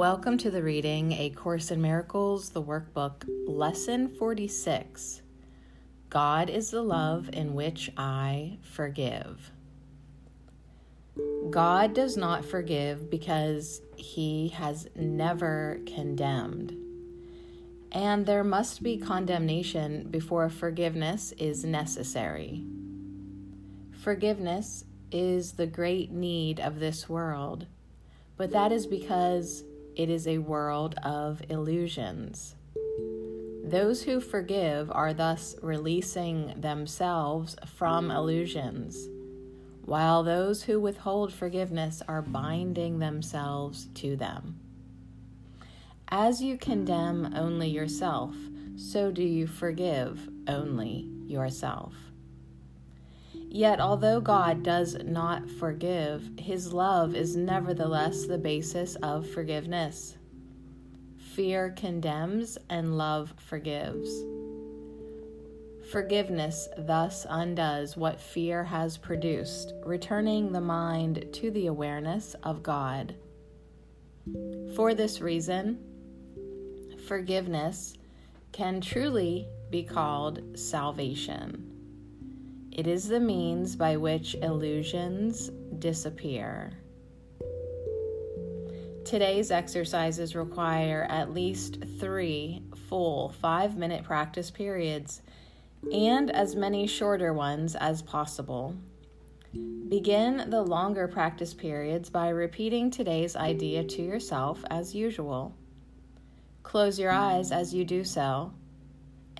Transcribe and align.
Welcome 0.00 0.38
to 0.38 0.50
the 0.50 0.62
reading 0.62 1.12
A 1.12 1.28
Course 1.28 1.70
in 1.70 1.82
Miracles, 1.82 2.48
the 2.48 2.62
workbook, 2.62 3.28
Lesson 3.46 4.08
46 4.08 5.20
God 6.08 6.48
is 6.48 6.70
the 6.70 6.80
love 6.80 7.28
in 7.34 7.52
which 7.52 7.92
I 7.98 8.56
forgive. 8.62 9.50
God 11.50 11.92
does 11.92 12.16
not 12.16 12.46
forgive 12.46 13.10
because 13.10 13.82
he 13.94 14.48
has 14.48 14.88
never 14.96 15.82
condemned. 15.84 16.74
And 17.92 18.24
there 18.24 18.42
must 18.42 18.82
be 18.82 18.96
condemnation 18.96 20.08
before 20.08 20.48
forgiveness 20.48 21.32
is 21.32 21.62
necessary. 21.62 22.64
Forgiveness 23.92 24.86
is 25.12 25.52
the 25.52 25.66
great 25.66 26.10
need 26.10 26.58
of 26.58 26.80
this 26.80 27.06
world, 27.06 27.66
but 28.38 28.50
that 28.52 28.72
is 28.72 28.86
because 28.86 29.64
it 30.00 30.08
is 30.08 30.26
a 30.26 30.38
world 30.38 30.94
of 31.02 31.42
illusions. 31.50 32.54
Those 33.62 34.02
who 34.02 34.18
forgive 34.18 34.90
are 34.90 35.12
thus 35.12 35.56
releasing 35.60 36.58
themselves 36.58 37.54
from 37.66 38.10
illusions, 38.10 39.10
while 39.84 40.22
those 40.22 40.62
who 40.62 40.80
withhold 40.80 41.34
forgiveness 41.34 42.02
are 42.08 42.22
binding 42.22 42.98
themselves 42.98 43.88
to 43.96 44.16
them. 44.16 44.58
As 46.08 46.42
you 46.42 46.56
condemn 46.56 47.34
only 47.36 47.68
yourself, 47.68 48.34
so 48.76 49.10
do 49.10 49.22
you 49.22 49.46
forgive 49.46 50.30
only 50.48 51.10
yourself. 51.26 51.92
Yet, 53.34 53.80
although 53.80 54.20
God 54.20 54.62
does 54.62 54.96
not 55.04 55.48
forgive, 55.48 56.30
his 56.38 56.72
love 56.72 57.14
is 57.14 57.36
nevertheless 57.36 58.26
the 58.26 58.38
basis 58.38 58.96
of 58.96 59.28
forgiveness. 59.28 60.16
Fear 61.34 61.70
condemns 61.76 62.58
and 62.68 62.96
love 62.96 63.34
forgives. 63.38 64.10
Forgiveness 65.90 66.68
thus 66.78 67.26
undoes 67.28 67.96
what 67.96 68.20
fear 68.20 68.62
has 68.62 68.96
produced, 68.96 69.72
returning 69.84 70.52
the 70.52 70.60
mind 70.60 71.26
to 71.32 71.50
the 71.50 71.66
awareness 71.66 72.34
of 72.44 72.62
God. 72.62 73.16
For 74.76 74.94
this 74.94 75.20
reason, 75.20 75.78
forgiveness 77.08 77.94
can 78.52 78.80
truly 78.80 79.48
be 79.70 79.82
called 79.82 80.56
salvation. 80.56 81.79
It 82.72 82.86
is 82.86 83.08
the 83.08 83.20
means 83.20 83.74
by 83.74 83.96
which 83.96 84.36
illusions 84.36 85.50
disappear. 85.78 86.72
Today's 89.04 89.50
exercises 89.50 90.36
require 90.36 91.04
at 91.10 91.34
least 91.34 91.82
three 91.98 92.62
full 92.88 93.30
five 93.30 93.76
minute 93.76 94.04
practice 94.04 94.50
periods 94.50 95.20
and 95.92 96.30
as 96.30 96.54
many 96.54 96.86
shorter 96.86 97.32
ones 97.32 97.74
as 97.74 98.02
possible. 98.02 98.76
Begin 99.88 100.48
the 100.48 100.62
longer 100.62 101.08
practice 101.08 101.52
periods 101.52 102.08
by 102.08 102.28
repeating 102.28 102.90
today's 102.90 103.34
idea 103.34 103.82
to 103.82 104.02
yourself 104.02 104.62
as 104.70 104.94
usual. 104.94 105.56
Close 106.62 107.00
your 107.00 107.10
eyes 107.10 107.50
as 107.50 107.74
you 107.74 107.84
do 107.84 108.04
so 108.04 108.52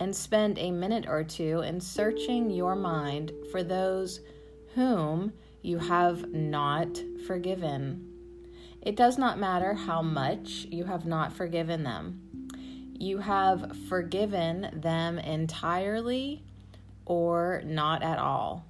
and 0.00 0.16
spend 0.16 0.58
a 0.58 0.70
minute 0.70 1.04
or 1.06 1.22
two 1.22 1.60
in 1.60 1.78
searching 1.78 2.50
your 2.50 2.74
mind 2.74 3.32
for 3.52 3.62
those 3.62 4.20
whom 4.74 5.32
you 5.62 5.78
have 5.78 6.32
not 6.32 6.98
forgiven. 7.26 8.06
It 8.80 8.96
does 8.96 9.18
not 9.18 9.38
matter 9.38 9.74
how 9.74 10.00
much 10.00 10.66
you 10.70 10.84
have 10.84 11.04
not 11.04 11.34
forgiven 11.34 11.84
them. 11.84 12.22
You 12.98 13.18
have 13.18 13.76
forgiven 13.88 14.70
them 14.72 15.18
entirely 15.18 16.42
or 17.04 17.60
not 17.66 18.02
at 18.02 18.18
all. 18.18 18.64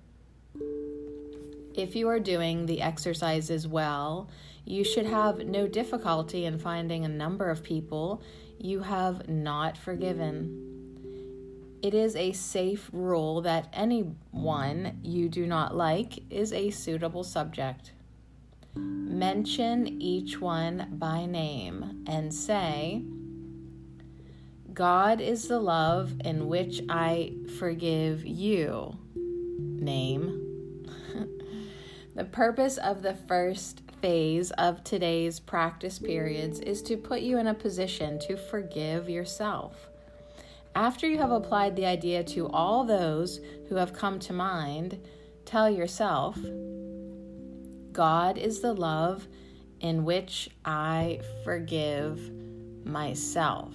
If 1.74 1.94
you 1.94 2.08
are 2.08 2.18
doing 2.18 2.66
the 2.66 2.82
exercises 2.82 3.68
well, 3.68 4.28
you 4.64 4.82
should 4.82 5.06
have 5.06 5.46
no 5.46 5.68
difficulty 5.68 6.44
in 6.44 6.58
finding 6.58 7.04
a 7.04 7.08
number 7.08 7.48
of 7.48 7.62
people 7.62 8.22
you 8.58 8.80
have 8.80 9.28
not 9.28 9.78
forgiven. 9.78 10.69
It 11.82 11.94
is 11.94 12.14
a 12.14 12.32
safe 12.32 12.90
rule 12.92 13.40
that 13.42 13.68
anyone 13.72 14.98
you 15.02 15.28
do 15.30 15.46
not 15.46 15.74
like 15.74 16.30
is 16.30 16.52
a 16.52 16.70
suitable 16.70 17.24
subject. 17.24 17.92
Mention 18.74 19.86
each 20.00 20.40
one 20.40 20.88
by 20.92 21.24
name 21.24 22.04
and 22.06 22.34
say, 22.34 23.02
God 24.74 25.20
is 25.20 25.48
the 25.48 25.58
love 25.58 26.12
in 26.24 26.48
which 26.48 26.82
I 26.88 27.32
forgive 27.58 28.24
you. 28.26 28.96
Name. 29.16 30.86
the 32.14 32.24
purpose 32.24 32.76
of 32.76 33.02
the 33.02 33.14
first 33.14 33.82
phase 34.00 34.50
of 34.52 34.84
today's 34.84 35.40
practice 35.40 35.98
periods 35.98 36.60
is 36.60 36.82
to 36.82 36.96
put 36.96 37.20
you 37.20 37.38
in 37.38 37.46
a 37.46 37.54
position 37.54 38.18
to 38.20 38.36
forgive 38.36 39.08
yourself. 39.08 39.90
After 40.74 41.08
you 41.08 41.18
have 41.18 41.32
applied 41.32 41.74
the 41.74 41.86
idea 41.86 42.22
to 42.24 42.48
all 42.48 42.84
those 42.84 43.40
who 43.68 43.74
have 43.74 43.92
come 43.92 44.18
to 44.20 44.32
mind, 44.32 45.00
tell 45.44 45.68
yourself, 45.68 46.38
God 47.92 48.38
is 48.38 48.60
the 48.60 48.72
love 48.72 49.26
in 49.80 50.04
which 50.04 50.48
I 50.64 51.20
forgive 51.44 52.30
myself. 52.84 53.74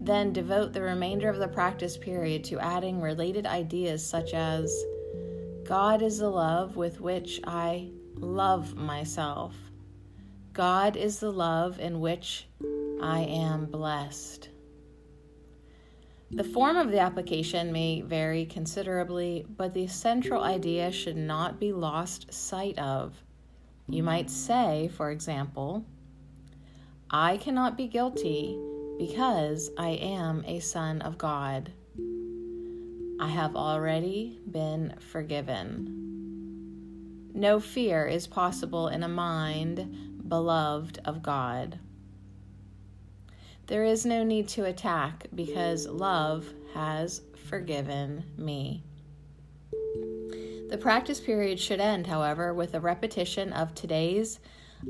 Then 0.00 0.32
devote 0.32 0.72
the 0.72 0.82
remainder 0.82 1.28
of 1.28 1.38
the 1.38 1.48
practice 1.48 1.96
period 1.96 2.44
to 2.44 2.58
adding 2.58 3.00
related 3.00 3.46
ideas 3.46 4.04
such 4.04 4.34
as 4.34 4.84
God 5.64 6.02
is 6.02 6.18
the 6.18 6.30
love 6.30 6.76
with 6.76 7.00
which 7.00 7.40
I 7.44 7.90
love 8.14 8.74
myself. 8.74 9.54
God 10.52 10.96
is 10.96 11.20
the 11.20 11.32
love 11.32 11.78
in 11.78 12.00
which 12.00 12.48
I 13.00 13.20
am 13.20 13.66
blessed. 13.66 14.48
The 16.30 16.44
form 16.44 16.76
of 16.76 16.90
the 16.90 17.00
application 17.00 17.72
may 17.72 18.02
vary 18.02 18.44
considerably, 18.44 19.46
but 19.48 19.72
the 19.72 19.86
central 19.86 20.42
idea 20.42 20.92
should 20.92 21.16
not 21.16 21.58
be 21.58 21.72
lost 21.72 22.32
sight 22.32 22.78
of. 22.78 23.14
You 23.88 24.02
might 24.02 24.28
say, 24.30 24.90
for 24.94 25.10
example, 25.10 25.86
I 27.10 27.38
cannot 27.38 27.78
be 27.78 27.88
guilty 27.88 28.58
because 28.98 29.70
I 29.78 29.90
am 29.90 30.44
a 30.46 30.60
son 30.60 31.00
of 31.00 31.16
God. 31.16 31.72
I 33.18 33.28
have 33.28 33.56
already 33.56 34.38
been 34.50 34.96
forgiven. 34.98 36.04
No 37.32 37.58
fear 37.58 38.06
is 38.06 38.26
possible 38.26 38.88
in 38.88 39.02
a 39.02 39.08
mind 39.08 40.28
beloved 40.28 41.00
of 41.06 41.22
God. 41.22 41.78
There 43.68 43.84
is 43.84 44.06
no 44.06 44.24
need 44.24 44.48
to 44.48 44.64
attack 44.64 45.26
because 45.34 45.86
love 45.86 46.46
has 46.72 47.20
forgiven 47.48 48.24
me. 48.38 48.82
The 50.70 50.78
practice 50.80 51.20
period 51.20 51.60
should 51.60 51.78
end, 51.78 52.06
however, 52.06 52.54
with 52.54 52.72
a 52.72 52.80
repetition 52.80 53.52
of 53.52 53.74
today's 53.74 54.40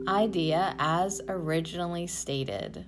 idea 0.07 0.77
as 0.79 1.21
originally 1.29 2.07
stated 2.07 2.87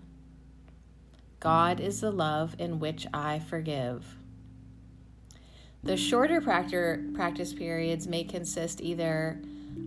God 1.40 1.80
is 1.80 2.02
the 2.02 2.12
love 2.12 2.54
in 2.58 2.78
which 2.78 3.08
I 3.12 3.40
forgive. 3.40 4.16
The 5.82 5.96
shorter 5.96 6.40
practice 6.40 7.52
periods 7.52 8.06
may 8.06 8.22
consist 8.22 8.80
either 8.80 9.40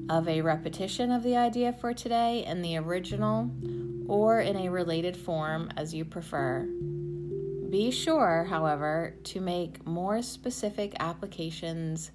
of 0.09 0.28
a 0.28 0.42
repetition 0.42 1.12
of 1.12 1.24
the 1.24 1.38
idea 1.38 1.72
for 1.72 1.94
today 1.94 2.44
in 2.45 2.62
the 2.62 2.75
original 2.78 3.50
or 4.08 4.40
in 4.40 4.56
a 4.56 4.70
related 4.70 5.16
form 5.18 5.70
as 5.78 5.94
you 5.94 6.06
prefer. 6.06 6.68
Be 7.70 7.90
sure, 7.92 8.46
however, 8.50 9.16
to 9.24 9.42
make 9.42 9.86
more 9.86 10.22
specific 10.22 10.94
applications 11.00 12.12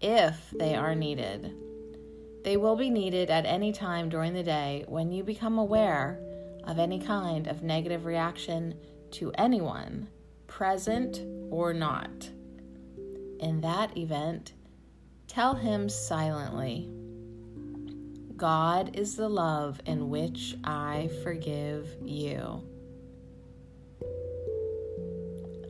if 0.00 0.50
they 0.56 0.74
are 0.74 0.94
needed. 0.94 1.54
They 2.44 2.56
will 2.56 2.76
be 2.76 2.90
needed 2.90 3.30
at 3.30 3.46
any 3.46 3.72
time 3.72 4.08
during 4.08 4.34
the 4.34 4.42
day 4.42 4.84
when 4.88 5.12
you 5.12 5.22
become 5.22 5.58
aware 5.58 6.20
of 6.64 6.78
any 6.78 6.98
kind 6.98 7.46
of 7.46 7.62
negative 7.62 8.04
reaction 8.04 8.74
to 9.12 9.32
anyone, 9.32 10.08
present 10.46 11.20
or 11.50 11.72
not. 11.72 12.30
In 13.40 13.60
that 13.62 13.96
event, 13.96 14.52
tell 15.26 15.54
him 15.54 15.88
silently. 15.88 16.88
God 18.42 18.96
is 18.96 19.14
the 19.14 19.28
love 19.28 19.80
in 19.86 20.10
which 20.10 20.56
I 20.64 21.08
forgive 21.22 21.86
you. 22.04 22.60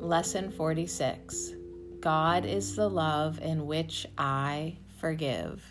Lesson 0.00 0.50
46 0.50 1.52
God 2.00 2.46
is 2.46 2.74
the 2.74 2.88
love 2.88 3.40
in 3.42 3.66
which 3.66 4.06
I 4.16 4.78
forgive. 4.98 5.62